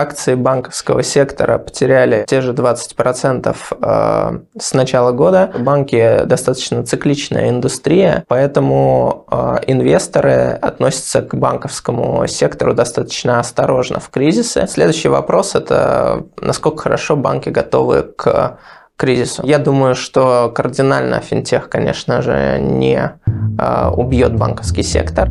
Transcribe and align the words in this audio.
акции 0.00 0.34
банковского 0.34 1.02
сектора 1.02 1.58
потеряли 1.58 2.24
те 2.26 2.40
же 2.40 2.52
20% 2.52 3.56
э, 3.82 4.40
с 4.58 4.74
начала 4.74 5.12
года. 5.12 5.52
Банки 5.58 6.22
достаточно 6.24 6.84
цикличная 6.84 7.50
индустрия, 7.50 8.24
поэтому 8.28 9.26
э, 9.30 9.58
инвесторы 9.66 10.58
относятся 10.60 11.22
к 11.22 11.34
банковскому 11.34 12.26
сектору 12.26 12.74
достаточно 12.74 13.38
осторожно 13.40 14.00
в 14.00 14.08
кризисы. 14.10 14.66
Следующий 14.68 15.08
вопрос– 15.08 15.54
это 15.54 16.24
насколько 16.40 16.82
хорошо 16.82 17.16
банки 17.16 17.48
готовы 17.48 18.02
к 18.02 18.58
кризису. 18.96 19.42
Я 19.44 19.58
думаю, 19.58 19.94
что 19.94 20.52
кардинально 20.54 21.20
финтех, 21.20 21.68
конечно 21.68 22.22
же, 22.22 22.58
не 22.60 23.12
э, 23.58 23.88
убьет 23.88 24.36
банковский 24.36 24.82
сектор. 24.82 25.30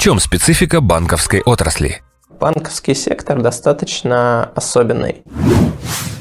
Чем 0.00 0.18
специфика 0.18 0.80
банковской 0.80 1.42
отрасли? 1.42 2.00
Банковский 2.40 2.94
сектор 2.94 3.42
достаточно 3.42 4.50
особенный. 4.54 5.22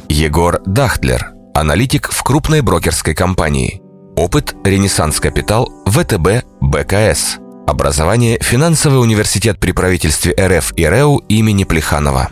Егор 0.09 0.59
Дахтлер, 0.65 1.29
аналитик 1.53 2.11
в 2.11 2.21
крупной 2.23 2.59
брокерской 2.59 3.15
компании. 3.15 3.81
Опыт 4.17 4.53
«Ренессанс 4.65 5.21
Капитал», 5.21 5.71
ВТБ, 5.85 6.43
БКС. 6.59 7.37
Образование 7.67 8.37
«Финансовый 8.41 9.01
университет 9.01 9.61
при 9.61 9.71
правительстве 9.71 10.35
РФ 10.37 10.73
и 10.75 10.85
РЭУ 10.85 11.19
имени 11.29 11.63
Плеханова». 11.63 12.31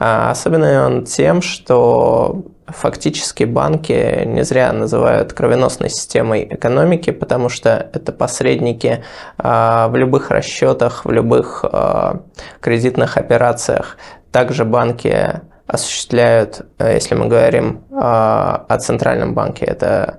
А 0.00 0.32
особенный 0.32 0.84
он 0.84 1.04
тем, 1.04 1.42
что 1.42 2.44
Фактически 2.66 3.44
банки 3.44 4.24
не 4.24 4.44
зря 4.44 4.72
называют 4.72 5.32
кровеносной 5.32 5.90
системой 5.90 6.46
экономики, 6.48 7.10
потому 7.10 7.48
что 7.48 7.90
это 7.92 8.12
посредники 8.12 9.04
а, 9.36 9.88
в 9.88 9.96
любых 9.96 10.30
расчетах, 10.30 11.04
в 11.04 11.10
любых 11.10 11.64
а, 11.64 12.22
кредитных 12.60 13.16
операциях. 13.16 13.96
Также 14.30 14.64
банки 14.64 15.40
осуществляют, 15.66 16.66
если 16.78 17.14
мы 17.14 17.26
говорим 17.26 17.84
а, 17.90 18.64
о 18.68 18.78
центральном 18.78 19.34
банке, 19.34 19.64
это 19.64 20.18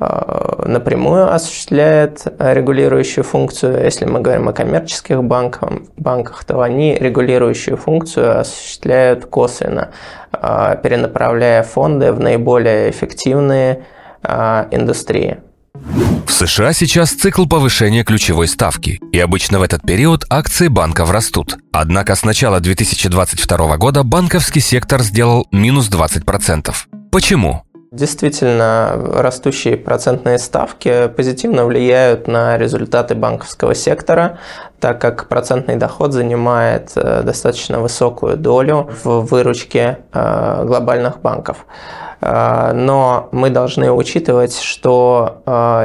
напрямую 0.00 1.32
осуществляет 1.32 2.24
регулирующую 2.38 3.24
функцию. 3.24 3.82
Если 3.84 4.04
мы 4.04 4.20
говорим 4.20 4.48
о 4.48 4.52
коммерческих 4.52 5.24
банках, 5.24 5.70
банках 5.96 6.44
то 6.44 6.60
они 6.60 6.94
регулирующую 6.94 7.76
функцию 7.76 8.40
осуществляют 8.40 9.26
косвенно, 9.26 9.90
э, 10.32 10.76
перенаправляя 10.82 11.62
фонды 11.62 12.12
в 12.12 12.20
наиболее 12.20 12.90
эффективные 12.90 13.84
э, 14.22 14.66
индустрии. 14.70 15.38
В 16.26 16.30
США 16.30 16.72
сейчас 16.72 17.10
цикл 17.10 17.46
повышения 17.46 18.04
ключевой 18.04 18.48
ставки, 18.48 19.00
и 19.12 19.18
обычно 19.18 19.58
в 19.58 19.62
этот 19.62 19.82
период 19.82 20.24
акции 20.30 20.68
банков 20.68 21.10
растут. 21.10 21.56
Однако 21.72 22.14
с 22.14 22.24
начала 22.24 22.60
2022 22.60 23.76
года 23.76 24.02
банковский 24.02 24.60
сектор 24.60 25.02
сделал 25.02 25.46
минус 25.50 25.90
20%. 25.90 26.72
Почему? 27.10 27.62
Действительно, 27.90 28.92
растущие 29.14 29.78
процентные 29.78 30.38
ставки 30.38 31.08
позитивно 31.08 31.64
влияют 31.64 32.28
на 32.28 32.58
результаты 32.58 33.14
банковского 33.14 33.74
сектора, 33.74 34.38
так 34.78 35.00
как 35.00 35.26
процентный 35.28 35.76
доход 35.76 36.12
занимает 36.12 36.92
э, 36.96 37.22
достаточно 37.22 37.80
высокую 37.80 38.36
долю 38.36 38.90
в 39.02 39.20
выручке 39.20 40.00
э, 40.12 40.64
глобальных 40.66 41.22
банков. 41.22 41.64
Э, 42.20 42.72
но 42.74 43.30
мы 43.32 43.48
должны 43.48 43.90
учитывать, 43.90 44.58
что 44.60 45.40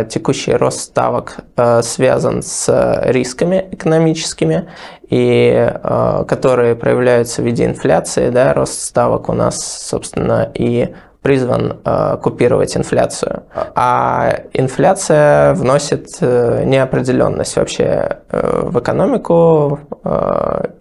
текущий 0.09 0.55
рост 0.55 0.81
ставок 0.81 1.37
связан 1.83 2.43
с 2.43 3.01
рисками 3.05 3.69
экономическими, 3.71 4.67
и 5.09 5.73
которые 6.27 6.75
проявляются 6.75 7.41
в 7.41 7.45
виде 7.45 7.63
инфляции. 7.65 8.29
Да, 8.29 8.53
рост 8.53 8.81
ставок 8.81 9.29
у 9.29 9.33
нас, 9.33 9.61
собственно, 9.87 10.51
и 10.53 10.93
призван 11.23 11.79
э, 11.83 12.17
купировать 12.21 12.75
инфляцию. 12.77 13.43
А 13.75 14.41
инфляция 14.51 15.53
вносит 15.53 16.09
э, 16.19 16.63
неопределенность 16.65 17.55
вообще 17.55 18.19
э, 18.29 18.61
в 18.63 18.79
экономику 18.79 19.79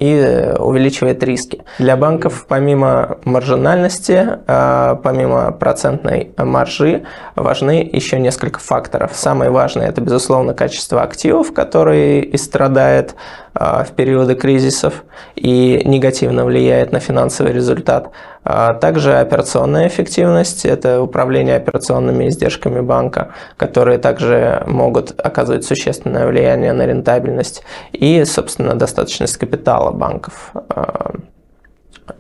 и 0.01 0.53
увеличивает 0.59 1.23
риски. 1.23 1.63
Для 1.79 1.97
банков 1.97 2.47
помимо 2.49 3.19
маржинальности, 3.25 4.39
помимо 4.47 5.53
процентной 5.53 6.35
маржи, 6.37 7.05
важны 7.37 7.89
еще 7.93 8.19
несколько 8.19 8.59
факторов. 8.59 9.13
Самый 9.15 9.51
важный– 9.51 9.87
это, 9.87 10.01
безусловно, 10.01 10.55
качество 10.55 11.03
активов, 11.03 11.55
которые 11.55 12.25
и 12.25 12.37
страдает 12.37 13.15
в 13.55 13.89
периоды 13.95 14.35
кризисов 14.35 15.05
и 15.35 15.83
негативно 15.85 16.45
влияет 16.45 16.93
на 16.93 17.01
финансовый 17.01 17.53
результат. 17.53 18.11
А 18.45 18.75
также 18.75 19.19
операционная 19.19 19.87
эффективность– 19.89 20.65
это 20.67 21.01
управление 21.01 21.57
операционными 21.57 22.29
издержками 22.29 22.81
банка, 22.81 23.33
которые 23.57 23.99
также 23.99 24.63
могут 24.67 25.15
оказывать 25.21 25.65
существенное 25.65 26.27
влияние 26.27 26.73
на 26.73 26.87
рентабельность 26.87 27.63
и, 27.93 28.25
собственно, 28.25 28.75
достаточность 28.75 29.37
капитала 29.37 29.93
банков. 29.93 30.53
А, 30.71 31.13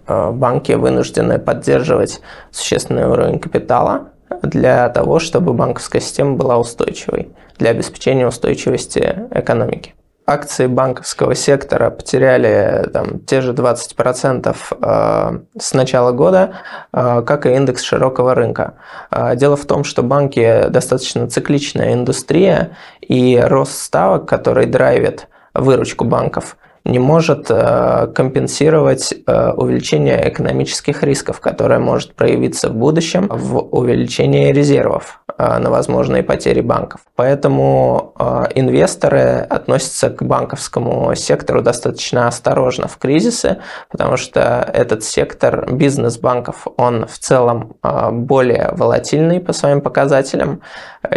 а, 0.06 0.30
банки 0.30 0.72
вынуждены 0.72 1.38
поддерживать 1.38 2.20
существенный 2.50 3.06
уровень 3.06 3.40
капитала 3.40 4.10
для 4.42 4.88
того, 4.90 5.18
чтобы 5.18 5.54
банковская 5.54 6.00
система 6.00 6.36
была 6.36 6.56
устойчивой, 6.58 7.30
для 7.58 7.70
обеспечения 7.70 8.26
устойчивости 8.26 9.26
экономики 9.30 9.94
акции 10.26 10.66
банковского 10.66 11.34
сектора 11.34 11.90
потеряли 11.90 12.88
там, 12.92 13.20
те 13.20 13.40
же 13.40 13.52
20% 13.52 14.56
э, 14.80 15.38
с 15.58 15.74
начала 15.74 16.12
года, 16.12 16.54
э, 16.92 17.22
как 17.26 17.46
и 17.46 17.50
индекс 17.50 17.82
широкого 17.82 18.34
рынка. 18.34 18.74
Э, 19.10 19.34
дело 19.36 19.56
в 19.56 19.66
том, 19.66 19.84
что 19.84 20.02
банки 20.02 20.68
достаточно 20.68 21.28
цикличная 21.28 21.94
индустрия, 21.94 22.76
и 23.00 23.40
рост 23.42 23.76
ставок, 23.78 24.28
который 24.28 24.66
драйвит 24.66 25.28
выручку 25.54 26.04
банков, 26.04 26.56
не 26.84 26.98
может 26.98 27.46
компенсировать 27.46 29.14
увеличение 29.26 30.28
экономических 30.28 31.04
рисков, 31.04 31.38
которое 31.38 31.78
может 31.78 32.14
проявиться 32.14 32.70
в 32.70 32.74
будущем 32.74 33.28
в 33.28 33.58
увеличении 33.58 34.50
резервов 34.50 35.21
на 35.58 35.70
возможные 35.70 36.22
потери 36.22 36.60
банков. 36.60 37.00
Поэтому 37.16 38.14
инвесторы 38.54 39.46
относятся 39.48 40.10
к 40.10 40.22
банковскому 40.22 41.14
сектору 41.14 41.62
достаточно 41.62 42.28
осторожно 42.28 42.88
в 42.88 42.98
кризисы, 42.98 43.58
потому 43.90 44.16
что 44.16 44.68
этот 44.72 45.04
сектор 45.04 45.72
бизнес 45.72 46.18
банков, 46.18 46.66
он 46.76 47.06
в 47.06 47.18
целом 47.18 47.76
более 48.12 48.70
волатильный 48.72 49.40
по 49.40 49.52
своим 49.52 49.80
показателям, 49.80 50.60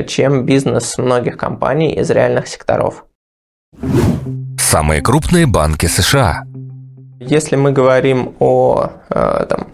чем 0.07 0.45
бизнес 0.45 0.97
многих 0.97 1.37
компаний 1.37 1.93
из 1.93 2.09
реальных 2.09 2.47
секторов. 2.47 3.05
Самые 4.59 5.01
крупные 5.01 5.45
банки 5.45 5.85
США. 5.85 6.43
Если 7.19 7.55
мы 7.55 7.71
говорим 7.71 8.35
о 8.39 8.89
э, 9.09 9.45
там, 9.49 9.67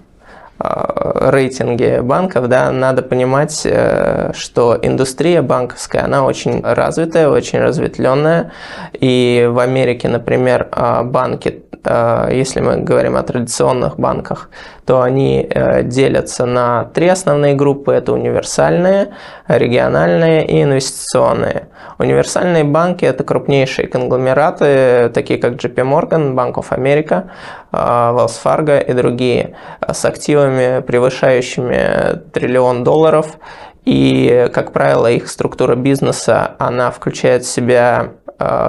э, 0.64 1.30
рейтинге 1.32 2.02
банков, 2.02 2.48
да, 2.48 2.72
надо 2.72 3.02
понимать, 3.02 3.62
э, 3.66 4.32
что 4.34 4.78
индустрия 4.82 5.42
банковская, 5.42 6.02
она 6.06 6.24
очень 6.24 6.62
развитая, 6.62 7.30
очень 7.30 7.60
разветвленная. 7.60 8.52
И 8.94 9.48
в 9.50 9.60
Америке, 9.60 10.08
например, 10.10 10.68
банки 11.04 11.64
Э, 11.71 11.71
если 11.84 12.62
мы 12.62 12.78
говорим 12.78 13.16
о 13.16 13.24
традиционных 13.24 13.98
банках, 13.98 14.50
то 14.86 15.02
они 15.02 15.48
э, 15.50 15.84
делятся 15.84 16.46
на 16.46 16.86
три 16.94 17.08
основные 17.08 17.56
группы. 17.56 17.94
Это 17.94 18.14
универсальные, 18.14 19.14
региональные 19.48 20.46
и 20.46 20.62
инвестиционные. 20.62 21.70
Универсальные 21.98 22.64
банки– 22.64 23.06
это 23.06 23.24
крупнейшие 23.24 23.88
конгломераты, 23.88 25.10
такие 25.14 25.40
как 25.40 25.54
JP 25.54 25.76
Morgan, 25.76 26.36
Bank 26.36 26.56
of 26.56 26.70
America, 26.70 27.30
э, 27.72 27.78
Wells 27.78 28.40
Fargo 28.44 28.84
и 28.84 28.94
другие, 28.94 29.56
с 29.88 30.06
активами, 30.06 30.82
превышающими 30.82 32.22
триллион 32.32 32.84
долларов. 32.84 33.38
И, 33.86 34.48
как 34.54 34.74
правило, 34.74 35.10
их 35.10 35.28
структура 35.28 35.76
бизнеса, 35.76 36.56
она 36.60 36.92
включает 36.92 37.44
в 37.44 37.48
себя 37.48 38.12
Э, 38.21 38.21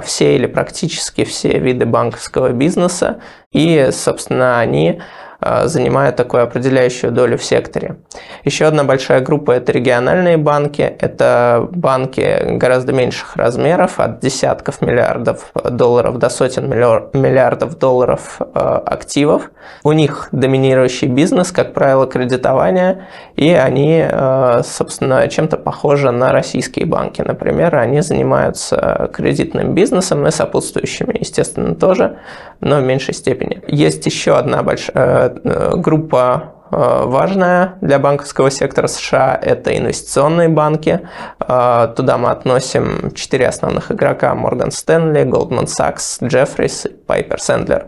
все 0.03 0.35
или 0.35 0.45
практически 0.45 1.23
все 1.23 1.59
виды 1.59 1.85
банковского 1.85 2.49
бизнеса. 2.49 3.19
И, 3.51 3.89
собственно, 3.91 4.59
они 4.59 4.99
Э, 4.99 5.32
занимают 5.65 6.15
такую 6.15 6.43
определяющую 6.43 7.11
долю 7.11 7.37
в 7.37 7.43
секторе. 7.43 7.97
Еще 8.43 8.65
одна 8.65 8.83
большая 8.83 9.21
группа– 9.21 9.51
это 9.53 9.71
региональные 9.71 10.37
банки. 10.37 10.81
Это 10.81 11.67
банки 11.71 12.57
гораздо 12.57 12.93
меньших 12.93 13.35
размеров, 13.35 13.99
от 13.99 14.19
десятков 14.19 14.81
миллиардов 14.81 15.51
долларов 15.69 16.17
до 16.17 16.29
сотен 16.29 16.69
миллиардов 16.69 17.77
долларов 17.77 18.37
э, 18.39 18.59
активов. 18.85 19.51
У 19.83 19.91
них 19.91 20.29
доминирующий 20.31 21.07
бизнес, 21.07 21.51
как 21.51 21.73
правило, 21.73 22.07
кредитование, 22.07 23.07
и 23.35 23.49
они, 23.49 24.05
э, 24.07 24.61
собственно, 24.63 25.27
чем-то 25.27 25.57
похожи 25.57 26.11
на 26.11 26.31
российские 26.31 26.85
банки. 26.85 27.21
Например, 27.21 27.75
они 27.75 28.01
занимаются 28.01 29.09
кредитным 29.13 29.73
бизнесом 29.73 30.25
и 30.27 30.31
сопутствующими, 30.31 31.17
естественно, 31.19 31.75
тоже, 31.75 32.17
но 32.61 32.77
в 32.77 32.83
меньшей 32.83 33.13
степени. 33.13 33.61
Есть 33.67 34.05
еще 34.05 34.37
одна 34.37 34.63
большая 34.63 34.93
Э, 34.93 35.32
группа 35.75 36.53
э, 36.71 37.03
важная 37.05 37.75
для 37.81 37.99
банковского 37.99 38.49
сектора 38.49 38.87
США– 38.87 39.39
это 39.41 39.77
инвестиционные 39.77 40.49
банки. 40.49 41.01
Э, 41.39 41.93
туда 41.95 42.17
мы 42.17 42.31
относим 42.31 43.11
четыре 43.13 43.47
основных 43.47 43.91
игрока– 43.91 44.33
Morgan 44.35 44.69
Stanley, 44.69 45.25
Goldman 45.25 45.65
Sachs, 45.65 46.21
Jeffries 46.21 46.89
и 46.89 46.95
Piper 47.07 47.37
Sandler. 47.37 47.87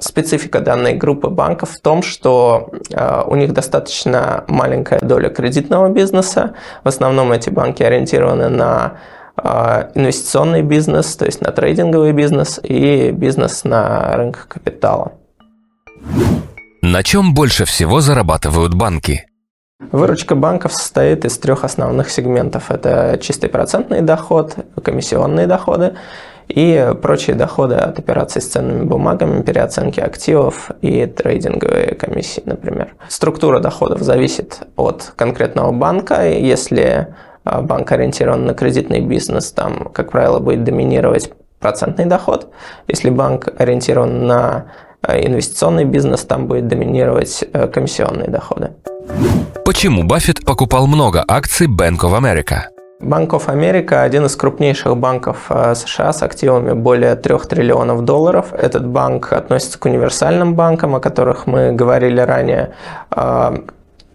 Специфика 0.00 0.60
данной 0.60 0.94
группы 0.94 1.28
банков 1.28 1.70
в 1.70 1.80
том, 1.80 2.02
что 2.02 2.70
у 3.26 3.34
них 3.36 3.52
достаточно 3.52 4.44
маленькая 4.48 5.00
доля 5.00 5.28
кредитного 5.28 5.88
бизнеса. 5.88 6.54
В 6.82 6.88
основном 6.88 7.32
эти 7.32 7.50
банки 7.50 7.82
ориентированы 7.82 8.48
на 8.48 8.94
инвестиционный 9.36 10.62
бизнес, 10.62 11.16
то 11.16 11.24
есть 11.24 11.40
на 11.40 11.50
трейдинговый 11.50 12.12
бизнес 12.12 12.60
и 12.62 13.10
бизнес 13.10 13.64
на 13.64 14.16
рынках 14.16 14.46
капитала. 14.48 15.12
На 16.86 17.02
чем 17.02 17.32
больше 17.32 17.64
всего 17.64 18.02
зарабатывают 18.02 18.74
банки? 18.74 19.24
Выручка 19.90 20.34
банков 20.34 20.74
состоит 20.74 21.24
из 21.24 21.38
трех 21.38 21.64
основных 21.64 22.10
сегментов. 22.10 22.70
Это 22.70 23.18
чистый 23.22 23.48
процентный 23.48 24.02
доход, 24.02 24.54
комиссионные 24.82 25.46
доходы 25.46 25.94
и 26.46 26.92
прочие 27.00 27.36
доходы 27.36 27.76
от 27.76 27.98
операций 27.98 28.42
с 28.42 28.48
ценными 28.48 28.84
бумагами, 28.84 29.40
переоценки 29.40 29.98
активов 29.98 30.72
и 30.82 31.06
трейдинговые 31.06 31.94
комиссии, 31.94 32.42
например. 32.44 32.94
Структура 33.08 33.60
доходов 33.60 34.02
зависит 34.02 34.60
от 34.76 35.14
конкретного 35.16 35.72
банка. 35.72 36.28
Если 36.28 37.14
а, 37.44 37.62
банк 37.62 37.90
ориентирован 37.92 38.44
на 38.44 38.52
кредитный 38.52 39.00
бизнес, 39.00 39.52
там, 39.52 39.88
как 39.88 40.10
правило, 40.10 40.38
будет 40.38 40.64
доминировать 40.64 41.32
процентный 41.60 42.04
доход. 42.04 42.52
Если 42.88 43.08
банк 43.08 43.48
ориентирован 43.58 44.26
на 44.26 44.66
инвестиционный 45.08 45.84
бизнес, 45.84 46.24
там 46.24 46.46
будет 46.46 46.68
доминировать 46.68 47.44
э, 47.52 47.66
комиссионные 47.68 48.28
доходы. 48.28 48.70
Почему 49.64 50.02
Баффет 50.04 50.44
покупал 50.44 50.86
много 50.86 51.24
акций 51.26 51.66
Bank 51.66 52.00
of 52.00 52.18
America? 52.18 52.64
Bank 53.00 53.28
of 53.30 53.46
America– 53.48 54.02
один 54.02 54.24
из 54.26 54.36
крупнейших 54.36 54.96
банков 54.96 55.46
э, 55.50 55.74
США 55.74 56.12
с 56.12 56.22
активами 56.22 56.72
более 56.72 57.16
3 57.16 57.38
триллионов 57.48 58.04
долларов. 58.04 58.52
Этот 58.52 58.86
банк 58.86 59.32
относится 59.32 59.78
к 59.78 59.84
универсальным 59.84 60.54
банкам, 60.54 60.94
о 60.94 61.00
которых 61.00 61.46
мы 61.46 61.72
говорили 61.72 62.20
ранее. 62.20 62.70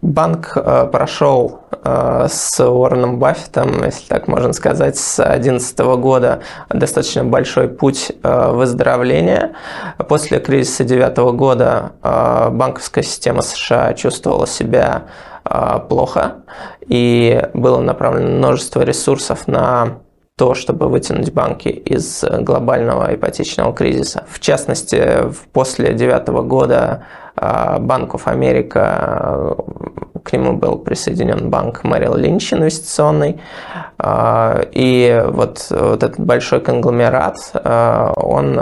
Банк 0.01 0.53
э, 0.55 0.87
прошел 0.89 1.59
э, 1.83 2.27
с 2.29 2.65
Уорреном 2.65 3.19
Баффетом, 3.19 3.83
если 3.83 4.07
так 4.07 4.29
можно 4.29 4.53
сказать, 4.53 4.97
с 4.97 5.17
2011 5.17 5.79
года 5.99 6.39
достаточно 6.69 7.25
большой 7.25 7.67
путь 7.67 8.13
э, 8.23 8.51
выздоровления. 8.51 9.55
После 10.07 10.39
кризиса 10.39 10.85
2009 10.85 11.17
года 11.35 11.91
банковская 12.01 13.03
система 13.03 13.41
США 13.41 13.93
чувствовала 13.93 14.47
себя 14.47 15.03
плохо, 15.89 16.35
и 16.85 17.49
было 17.53 17.79
направлено 17.79 18.37
множество 18.37 18.81
ресурсов 18.81 19.47
на 19.47 19.99
то, 20.39 20.53
чтобы 20.53 20.87
вытянуть 20.87 21.33
банки 21.33 21.67
из 21.67 22.23
глобального 22.23 23.13
ипотечного 23.13 23.73
кризиса. 23.73 24.23
В 24.29 24.39
частности, 24.39 25.33
после 25.51 25.87
2009 25.87 26.27
года 26.47 27.03
Банков 27.35 28.25
Америка, 28.25 29.57
к 30.23 30.31
нему 30.31 30.53
был 30.53 30.77
присоединен 30.77 31.49
банк 31.49 31.83
Мэрил 31.83 32.15
Линч 32.15 32.53
инвестиционный. 32.53 33.41
И 34.71 35.23
вот, 35.27 35.67
вот 35.71 36.03
этот 36.03 36.19
большой 36.21 36.61
конгломерат, 36.61 37.51
он 38.15 38.61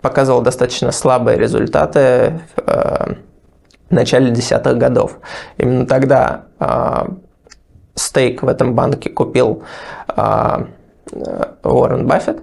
показывал 0.00 0.42
достаточно 0.42 0.92
слабые 0.92 1.36
результаты 1.36 2.42
в 2.64 3.16
начале 3.90 4.30
десятых 4.30 4.78
годов. 4.78 5.18
Именно 5.56 5.84
тогда 5.86 6.44
стейк 7.98 8.42
в 8.42 8.48
этом 8.48 8.74
банке 8.74 9.10
купил 9.10 9.62
а, 10.08 10.66
Уоррен 11.62 12.06
Баффет. 12.06 12.42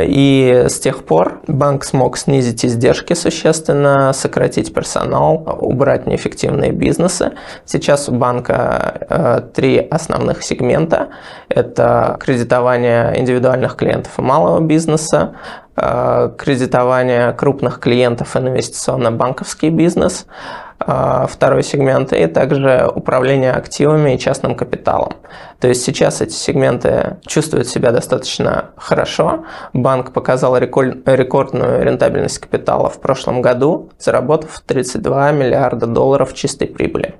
И 0.00 0.64
с 0.68 0.80
тех 0.80 1.04
пор 1.04 1.42
банк 1.46 1.84
смог 1.84 2.16
снизить 2.16 2.64
издержки 2.64 3.12
существенно, 3.12 4.12
сократить 4.14 4.72
персонал, 4.72 5.58
убрать 5.60 6.06
неэффективные 6.06 6.72
бизнесы. 6.72 7.32
Сейчас 7.66 8.08
у 8.08 8.12
банка 8.12 9.06
э, 9.08 9.40
три 9.54 9.78
основных 9.78 10.42
сегмента. 10.42 11.08
Это 11.48 12.16
кредитование 12.20 13.20
индивидуальных 13.20 13.76
клиентов 13.76 14.18
и 14.18 14.22
малого 14.22 14.60
бизнеса, 14.60 15.34
э, 15.34 15.65
кредитование 15.76 17.32
крупных 17.32 17.80
клиентов 17.80 18.36
инвестиционно-банковский 18.36 19.70
бизнес– 19.70 20.26
а, 20.78 21.26
второй 21.26 21.62
сегмент, 21.62 22.12
и 22.12 22.26
также 22.26 22.90
управление 22.94 23.52
активами 23.52 24.14
и 24.14 24.18
частным 24.18 24.54
капиталом. 24.54 25.14
То 25.58 25.68
есть 25.68 25.82
сейчас 25.82 26.20
эти 26.20 26.32
сегменты 26.32 27.16
чувствуют 27.26 27.66
себя 27.66 27.92
достаточно 27.92 28.70
хорошо. 28.76 29.46
Банк 29.72 30.12
показал 30.12 30.56
рекордную 30.58 31.82
рентабельность 31.82 32.38
капитала 32.38 32.90
в 32.90 33.00
прошлом 33.00 33.40
году, 33.40 33.90
заработав 33.98 34.60
32 34.66 35.32
миллиарда 35.32 35.86
долларов 35.86 36.34
чистой 36.34 36.68
прибыли. 36.68 37.14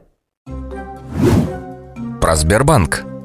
Про 2.20 2.34
Сбербанк. 2.36 3.15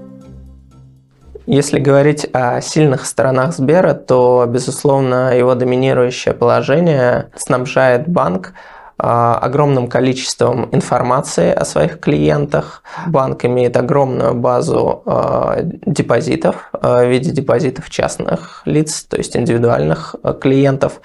Если 1.52 1.80
говорить 1.80 2.26
о 2.32 2.62
сильных 2.62 3.06
сторонах 3.06 3.54
Сбера, 3.54 3.94
то, 3.94 4.46
безусловно, 4.48 5.38
его 5.38 5.54
доминирующее 5.54 6.34
положение 6.34 7.30
снабжает 7.36 8.08
банк 8.08 8.54
а, 8.98 9.38
огромным 9.38 9.90
количеством 9.90 10.70
информации 10.72 11.52
о 11.52 11.66
своих 11.66 12.00
клиентах. 12.00 12.84
Банк 13.06 13.44
имеет 13.44 13.76
огромную 13.76 14.34
базу 14.34 15.04
а, 15.06 15.58
депозитов 15.62 16.70
а, 16.72 17.04
в 17.04 17.10
виде 17.10 17.32
депозитов 17.32 17.90
частных 17.90 18.62
лиц, 18.64 19.04
то 19.04 19.18
есть 19.18 19.36
индивидуальных 19.36 20.16
клиентов. 20.40 21.02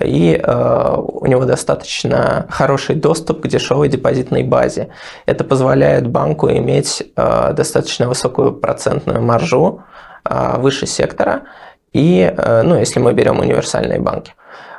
И 0.00 0.42
у 0.44 1.26
него 1.26 1.44
достаточно 1.44 2.46
хороший 2.50 2.96
доступ 2.96 3.42
к 3.42 3.48
дешевой 3.48 3.88
депозитной 3.88 4.42
базе. 4.42 4.88
Это 5.26 5.44
позволяет 5.44 6.06
банку 6.08 6.48
иметь 6.50 7.02
достаточно 7.14 8.08
высокую 8.08 8.52
процентную 8.52 9.22
маржу 9.22 9.82
выше 10.56 10.86
сектора. 10.86 11.42
И, 11.92 12.34
ну, 12.64 12.76
если 12.76 13.00
мы 13.00 13.12
берем 13.12 13.40
универсальные 13.40 14.00
банки, 14.00 14.32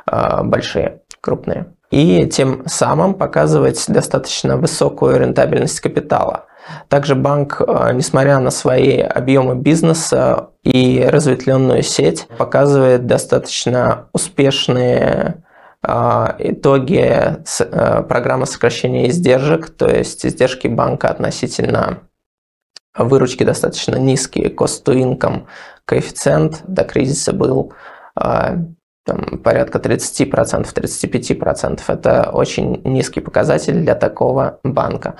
большие, 0.06 1.00
крупные 1.20 1.66
и 1.90 2.26
тем 2.26 2.64
самым 2.66 3.14
показывать 3.14 3.84
достаточно 3.88 4.56
высокую 4.56 5.18
рентабельность 5.20 5.80
капитала. 5.80 6.46
Также 6.88 7.14
банк, 7.14 7.60
э, 7.60 7.92
несмотря 7.94 8.38
на 8.38 8.50
свои 8.50 8.98
объемы 9.00 9.56
бизнеса 9.56 10.50
и 10.62 11.04
разветвленную 11.08 11.82
сеть, 11.82 12.26
показывает 12.38 13.06
достаточно 13.06 14.08
успешные 14.12 15.44
э, 15.82 16.26
итоги 16.38 17.36
э, 17.60 18.02
программы 18.02 18.46
сокращения 18.46 19.08
издержек, 19.08 19.70
то 19.70 19.88
есть 19.88 20.24
издержки 20.26 20.68
банка 20.68 21.08
относительно 21.08 22.02
выручки 22.96 23.44
достаточно 23.44 23.96
низкие, 23.96 24.48
cost 24.48 24.84
to 24.84 24.94
income 24.94 25.44
коэффициент 25.84 26.62
до 26.66 26.82
кризиса 26.84 27.32
был 27.32 27.72
там, 29.06 29.38
порядка 29.38 29.78
30%, 29.78 30.66
35%. 30.74 31.80
Это 31.86 32.30
очень 32.32 32.80
низкий 32.84 33.20
показатель 33.20 33.74
для 33.74 33.94
такого 33.94 34.58
банка. 34.64 35.14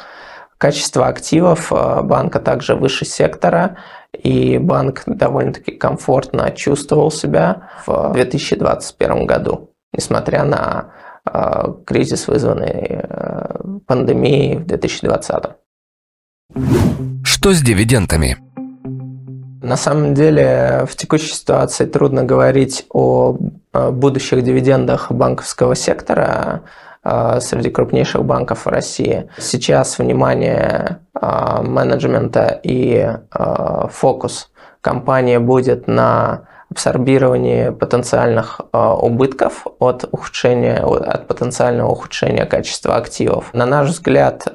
Качество 0.59 1.07
активов 1.07 1.71
э, 1.71 2.03
банка 2.03 2.41
также 2.41 2.75
выше 2.75 3.05
сектора, 3.05 3.77
и 4.13 4.57
банк 4.57 5.03
довольно-таки 5.07 5.73
комфортно 5.73 6.51
чувствовал 6.51 7.11
себя 7.11 7.69
в 7.87 8.13
2021 8.15 9.27
году, 9.27 9.71
несмотря 9.93 10.45
на 10.45 10.93
э, 11.27 11.75
кризис, 11.85 12.27
вызванный 12.27 12.87
э, 12.89 13.59
пандемией 13.87 14.57
в 14.57 14.67
2020. 14.67 15.45
Что 17.23 17.53
с 17.53 17.61
дивидендами? 17.61 18.39
На 19.63 19.77
самом 19.77 20.15
деле 20.15 20.87
в 20.89 20.97
текущей 20.97 21.35
ситуации 21.35 21.85
трудно 21.85 22.23
говорить 22.25 22.87
о 22.91 23.37
будущих 23.73 24.43
дивидендах 24.43 25.11
банковского 25.11 25.75
сектора 25.75 26.63
среди 27.41 27.71
крупнейших 27.71 28.25
банков 28.25 28.67
России. 28.67 29.29
Сейчас 29.39 29.99
внимание 29.99 31.01
менеджмента 31.15 32.61
и 32.63 33.17
фокус 33.91 34.51
компании 34.81 35.39
будет 35.39 35.87
на 35.87 36.49
абсорбировании 36.71 37.71
потенциальных 37.71 38.61
убытков 38.73 39.67
от 39.79 40.09
ухудшения, 40.11 40.83
от 40.83 41.29
потенциального 41.29 41.91
ухудшения 41.91 42.45
качества 42.45 42.97
активов. 42.97 43.55
На 43.55 43.67
наш 43.67 43.91
взгляд, 43.91 44.49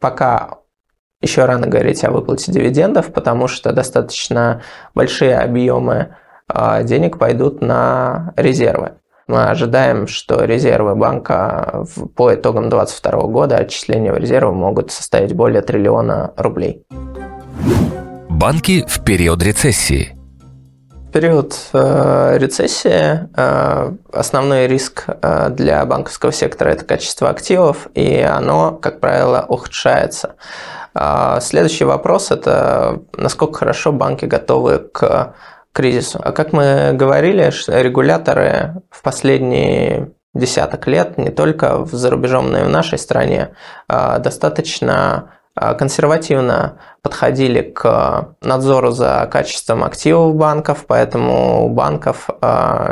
пока 0.00 0.58
еще 1.20 1.44
рано 1.44 1.66
говорить 1.66 2.04
о 2.04 2.10
выплате 2.10 2.52
дивидендов, 2.52 3.12
потому 3.12 3.48
что 3.48 3.72
достаточно 3.72 4.62
большие 4.94 5.38
объемы 5.38 6.16
а, 6.48 6.82
денег 6.82 7.18
пойдут 7.18 7.60
на 7.60 8.32
резервы. 8.36 8.92
Мы 9.28 9.46
ожидаем, 9.46 10.06
что 10.06 10.44
резервы 10.44 10.94
банка 10.94 11.84
по 12.14 12.32
итогам 12.32 12.68
2022 12.70 13.22
года 13.22 13.56
отчисления 13.56 14.12
в 14.12 14.18
резервы 14.18 14.52
могут 14.52 14.92
составить 14.92 15.32
более 15.32 15.62
триллиона 15.62 16.32
рублей. 16.36 16.84
Банки 18.28 18.84
в 18.86 19.02
период 19.02 19.42
рецессии. 19.42 20.16
В 21.08 21.10
период 21.10 21.58
э, 21.72 22.36
рецессии 22.38 23.28
э, 23.34 23.92
основной 24.12 24.68
риск 24.68 25.06
э, 25.08 25.48
для 25.50 25.84
банковского 25.86 26.30
сектора– 26.30 26.68
это 26.70 26.84
качество 26.84 27.28
активов, 27.28 27.88
и 27.94 28.20
оно, 28.20 28.72
как 28.72 29.00
правило, 29.00 29.44
ухудшается. 29.48 30.36
А, 30.94 31.40
следующий 31.40 31.84
вопрос– 31.84 32.30
это 32.30 33.00
насколько 33.16 33.58
хорошо 33.58 33.90
банки 33.90 34.24
готовы 34.24 34.78
к 34.78 35.34
кризису. 35.76 36.18
А 36.22 36.32
как 36.32 36.54
мы 36.54 36.92
говорили, 36.94 37.52
регуляторы 37.68 38.82
в 38.90 39.02
последние 39.02 40.12
десяток 40.32 40.86
лет, 40.86 41.18
не 41.18 41.28
только 41.28 41.84
за 41.84 42.10
рубежом, 42.10 42.50
но 42.50 42.60
и 42.60 42.64
в 42.64 42.70
нашей 42.70 42.98
стране, 42.98 43.50
а, 43.86 44.18
достаточно 44.18 45.32
консервативно 45.78 46.80
подходили 47.00 47.62
к 47.62 48.34
надзору 48.42 48.90
за 48.90 49.26
качеством 49.32 49.84
активов 49.84 50.34
банков, 50.34 50.84
поэтому 50.86 51.64
у 51.64 51.70
банков 51.70 52.28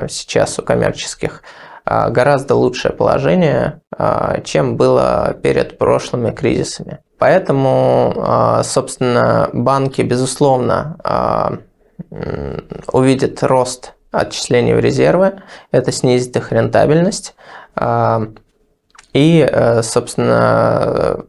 сейчас, 0.09 0.59
у 0.59 0.63
коммерческих, 0.63 1.43
гораздо 1.85 2.55
лучшее 2.55 2.93
положение, 2.95 3.83
чем 4.45 4.79
было 4.79 5.37
перед 5.43 5.77
прошлыми 5.77 6.31
кризисами. 6.31 7.01
Поэтому, 7.19 8.15
а, 8.17 8.63
собственно, 8.63 9.51
банки, 9.53 10.01
безусловно, 10.01 10.97
а, 12.15 12.59
увидят 12.93 13.43
рост 13.43 13.95
отчислений 14.11 14.75
в 14.75 14.81
резервы, 14.81 15.43
это 15.73 15.93
снизит 15.93 16.37
их 16.37 16.53
рентабельность. 16.53 17.35
А, 17.75 18.29
и, 19.13 19.49
э, 19.49 19.83
собственно, 19.83 21.25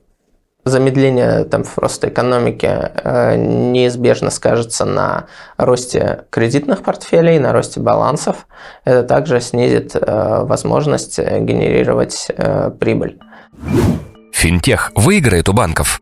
замедление 0.66 1.46
там, 1.46 1.64
роста 1.76 2.10
экономики 2.10 2.66
э, 2.68 3.36
неизбежно 3.38 4.32
скажется 4.32 4.86
на 4.86 5.28
росте 5.58 6.26
кредитных 6.32 6.82
портфелей, 6.82 7.38
на 7.38 7.54
росте 7.54 7.80
балансов. 7.80 8.48
Это 8.86 9.04
также 9.04 9.40
снизит 9.40 9.96
э, 9.96 10.46
возможность 10.46 11.20
генерировать 11.20 12.28
прибыль. 12.80 13.20
Финтех 14.34 14.92
выиграет 14.96 15.48
у 15.48 15.54
банков? 15.54 16.02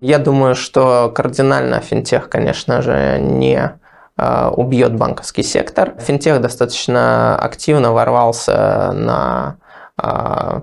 Я 0.00 0.18
думаю, 0.18 0.56
что 0.56 1.12
кардинально 1.14 1.80
финтех, 1.80 2.28
конечно 2.28 2.82
же, 2.82 3.18
не 3.20 3.78
убьет 4.16 4.94
банковский 4.94 5.42
сектор. 5.42 5.94
Финтех 5.98 6.40
достаточно 6.40 7.36
активно 7.36 7.92
ворвался 7.92 8.92
на, 8.92 9.56
а, 9.96 10.62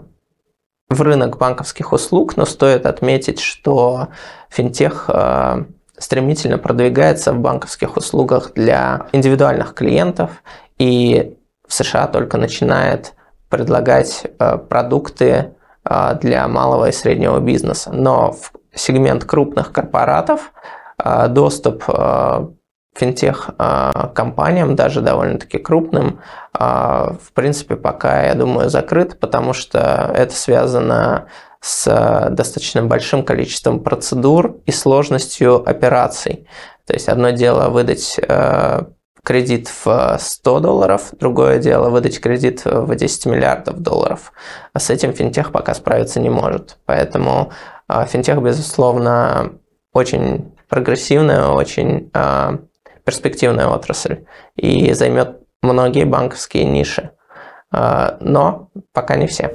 в 0.89 1.01
рынок 1.01 1.38
банковских 1.38 1.91
услуг, 1.91 2.38
но 2.38 2.46
стоит 2.46 2.86
отметить, 2.86 3.39
что 3.39 4.10
финтех 4.50 5.06
а, 5.10 5.65
стремительно 5.98 6.58
продвигается 6.58 7.34
в 7.34 7.39
банковских 7.39 7.98
услугах 7.98 8.53
для 8.53 9.08
индивидуальных 9.12 9.74
клиентов 9.74 10.32
и 10.77 11.36
в 11.68 11.74
США 11.74 12.08
только 12.08 12.38
начинает 12.38 13.13
предлагать 13.50 14.27
продукты 14.70 15.53
для 16.22 16.48
малого 16.48 16.89
и 16.89 16.91
среднего 16.91 17.39
бизнеса. 17.39 17.91
Но 17.91 18.32
в 18.32 18.51
сегмент 18.74 19.25
крупных 19.25 19.72
корпоратов 19.72 20.53
доступ 21.29 21.84
финтех-компаниям, 22.96 24.75
даже 24.75 25.01
довольно-таки 25.01 25.58
крупным, 25.58 26.19
в 26.53 27.34
принципе, 27.34 27.75
пока, 27.75 28.24
я 28.24 28.34
думаю, 28.34 28.69
закрыт, 28.69 29.19
потому 29.19 29.53
что 29.53 30.12
это 30.13 30.36
связано 30.36 31.27
с 31.62 32.27
достаточно 32.31 32.84
большим 32.84 33.24
количеством 33.24 33.81
процедур 33.81 34.58
и 34.65 34.72
сложностью 34.72 35.67
операций. 35.69 36.48
То 36.86 36.93
есть 36.93 37.08
одно 37.08 37.29
дело 37.29 37.69
выдать 37.69 38.19
кредит 39.24 39.69
в 39.84 40.17
100 40.19 40.60
долларов, 40.60 41.10
другое 41.19 41.60
дело 41.60 41.89
выдать 41.89 42.19
кредит 42.19 42.63
в 42.65 42.96
10 42.96 43.25
миллиардов 43.27 43.79
долларов. 43.79 44.34
А 44.74 44.79
с 44.79 44.89
этим 44.89 45.13
финтех 45.13 45.51
пока 45.51 45.74
справиться 45.74 46.19
не 46.19 46.29
может. 46.29 46.77
Поэтому 46.86 47.51
а, 47.88 48.05
финтех, 48.05 48.41
безусловно, 48.41 49.51
очень 49.93 50.55
прогрессивная, 50.67 51.48
очень 51.48 52.10
а, 52.13 52.60
перспективная 53.10 53.68
отрасль 53.70 54.20
и 54.56 54.94
займет 54.94 55.39
многие 55.63 56.06
банковские 56.06 56.66
ниши. 56.66 57.10
А, 57.72 58.18
но 58.22 58.70
пока 58.94 59.16
не 59.16 59.25
все. 59.25 59.51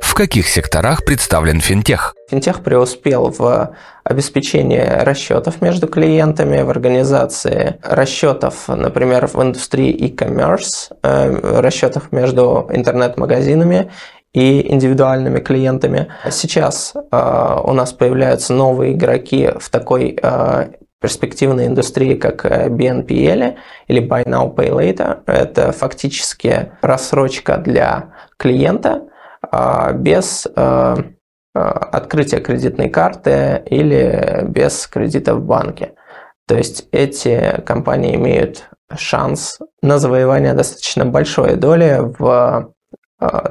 В 0.00 0.14
каких 0.14 0.48
секторах 0.48 1.04
представлен 1.04 1.60
финтех? 1.60 2.14
Финтех 2.28 2.64
преуспел 2.64 3.30
в 3.30 3.76
обеспечении 4.02 4.82
расчетов 4.82 5.62
между 5.62 5.86
клиентами, 5.86 6.62
в 6.62 6.70
организации 6.70 7.78
расчетов, 7.84 8.66
например, 8.66 9.28
в 9.28 9.40
индустрии 9.40 9.96
e-commerce, 10.06 10.92
э, 11.04 11.60
расчетов 11.60 12.10
между 12.10 12.68
интернет-магазинами 12.72 13.92
и 14.32 14.72
индивидуальными 14.72 15.38
клиентами. 15.38 16.08
Сейчас 16.30 16.94
э, 16.94 17.60
у 17.64 17.72
нас 17.72 17.92
появляются 17.92 18.52
новые 18.52 18.94
игроки 18.94 19.50
в 19.58 19.70
такой 19.70 20.18
э, 20.20 20.72
перспективной 21.02 21.66
индустрии, 21.66 22.14
как 22.14 22.44
BNPL 22.46 23.56
или 23.88 24.08
Buy 24.08 24.24
Now 24.24 24.54
Pay 24.54 24.70
Later. 24.70 25.22
Это 25.26 25.72
фактически 25.72 26.72
рассрочка 26.80 27.58
для 27.58 28.14
клиента, 28.38 29.08
а, 29.50 29.92
без 29.92 30.46
а, 30.54 30.96
а, 31.54 31.60
открытия 31.92 32.38
кредитной 32.40 32.88
карты 32.88 33.62
или 33.66 34.44
без 34.48 34.86
кредита 34.86 35.34
в 35.34 35.42
банке. 35.44 35.94
То 36.46 36.56
есть 36.56 36.88
эти 36.92 37.60
компании 37.66 38.14
имеют 38.14 38.68
шанс 38.96 39.58
на 39.82 39.98
завоевание 39.98 40.54
достаточно 40.54 41.04
большой 41.04 41.56
доли 41.56 41.98
в 42.18 42.72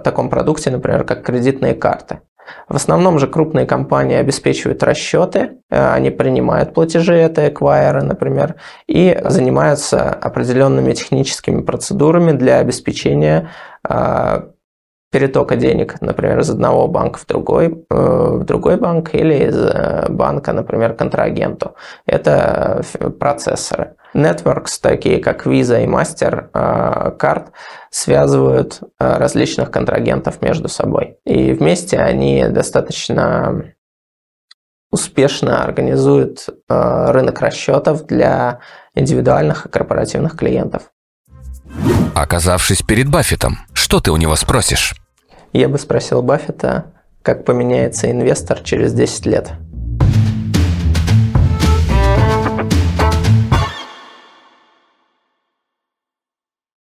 таком 0.04 0.30
продукте, 0.30 0.70
например, 0.70 1.06
как 1.06 1.26
кредитные 1.26 1.74
карты. 1.74 2.20
В 2.68 2.76
основном 2.76 3.20
же 3.20 3.28
крупные 3.28 3.66
компании 3.66 4.16
обеспечивают 4.18 4.84
расчеты, 4.84 5.58
они 5.70 6.10
принимают 6.10 6.74
платежи, 6.74 7.16
это 7.16 7.50
эквайеры, 7.50 8.04
например, 8.04 8.56
и 8.88 9.20
занимаются 9.26 10.10
определенными 10.10 10.94
техническими 10.94 11.62
процедурами 11.62 12.32
для 12.32 12.60
обеспечения 12.60 13.50
перетока 15.12 15.58
денег, 15.58 16.00
например, 16.02 16.40
из 16.40 16.50
одного 16.50 16.88
банка 16.88 17.20
в 17.20 17.28
другой, 17.28 17.86
э, 17.90 17.96
в 18.40 18.44
другой 18.46 18.78
банк 18.78 19.14
или 19.14 19.46
из 19.50 19.58
э, 19.58 20.06
банка, 20.10 20.54
например, 20.54 20.94
контрагенту. 20.94 21.76
Это 22.06 22.82
процессоры. 23.20 23.96
Networks, 24.16 24.80
такие 24.82 25.20
как 25.20 25.46
Visa 25.46 25.84
и 25.84 25.88
MasterCard, 25.88 27.48
связывают 27.90 28.80
э, 28.82 29.18
различных 29.18 29.70
контрагентов 29.70 30.42
между 30.42 30.70
собой. 30.70 31.18
И 31.26 31.52
вместе 31.54 32.00
они 32.00 32.48
достаточно 32.48 33.66
успешно 34.92 35.64
организуют 35.64 36.50
рынок 36.68 37.40
расчетов 37.40 38.06
для 38.08 38.60
индивидуальных 38.94 39.66
и 39.66 39.70
корпоративных 39.70 40.36
клиентов. 40.36 40.92
Оказавшись 42.14 42.82
перед 42.82 43.10
Баффетом, 43.10 43.60
что 43.74 44.02
ты 44.02 44.12
у 44.12 44.18
него 44.18 44.36
спросишь? 44.36 45.01
Я 45.54 45.68
бы 45.68 45.78
спросил 45.78 46.22
Баффета, 46.22 46.86
как 47.22 47.46
поменяется 47.46 48.10
инвестор 48.10 48.60
через 48.62 48.94
10 48.94 49.26
лет. 49.26 49.52